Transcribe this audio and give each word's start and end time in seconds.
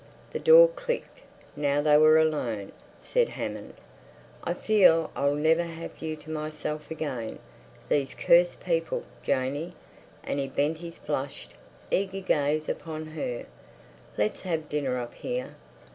The 0.33 0.39
door 0.39 0.67
clicked. 0.69 1.21
Now 1.55 1.79
they 1.79 1.95
were 1.95 2.17
alone. 2.17 2.71
Said 3.01 3.29
Hammond: 3.29 3.75
"I 4.43 4.55
feel 4.55 5.11
I'll 5.15 5.35
never 5.35 5.61
have 5.61 5.99
you 6.01 6.15
to 6.15 6.31
myself 6.31 6.89
again. 6.89 7.37
These 7.87 8.15
cursed 8.15 8.61
people! 8.61 9.03
Janey"—and 9.21 10.39
he 10.39 10.47
bent 10.47 10.79
his 10.79 10.97
flushed, 10.97 11.53
eager 11.91 12.21
gaze 12.21 12.67
upon 12.67 13.05
her—"let's 13.05 14.41
have 14.41 14.69
dinner 14.69 14.97
up 14.97 15.13
here. 15.13 15.55